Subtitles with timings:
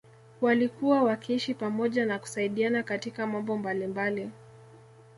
[0.41, 4.29] Walikuwa wakiishi pamoja na kusaidiana katika mambo mbalimbali